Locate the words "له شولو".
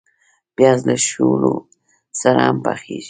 0.87-1.53